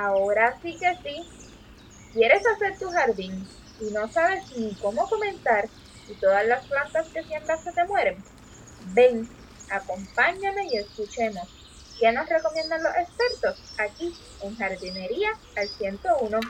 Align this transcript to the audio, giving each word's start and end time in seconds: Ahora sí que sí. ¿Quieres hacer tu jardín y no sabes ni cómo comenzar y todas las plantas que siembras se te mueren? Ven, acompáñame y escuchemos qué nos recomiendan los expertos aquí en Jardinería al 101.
Ahora 0.00 0.58
sí 0.62 0.78
que 0.80 0.94
sí. 1.02 1.22
¿Quieres 2.14 2.42
hacer 2.46 2.78
tu 2.78 2.90
jardín 2.90 3.46
y 3.78 3.90
no 3.90 4.10
sabes 4.12 4.42
ni 4.56 4.74
cómo 4.76 5.06
comenzar 5.08 5.68
y 6.08 6.14
todas 6.14 6.46
las 6.46 6.66
plantas 6.66 7.06
que 7.12 7.22
siembras 7.24 7.62
se 7.62 7.72
te 7.72 7.84
mueren? 7.86 8.24
Ven, 8.94 9.28
acompáñame 9.70 10.66
y 10.70 10.78
escuchemos 10.78 11.48
qué 11.98 12.12
nos 12.12 12.28
recomiendan 12.28 12.82
los 12.82 12.92
expertos 12.96 13.58
aquí 13.78 14.14
en 14.40 14.56
Jardinería 14.56 15.30
al 15.56 15.68
101. 15.68 16.40